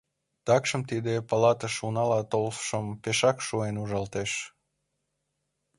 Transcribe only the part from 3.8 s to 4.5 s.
ужалтеш.